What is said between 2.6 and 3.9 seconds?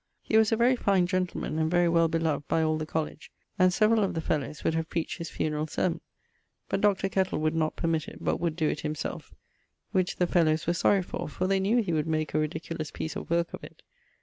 all the colledge, and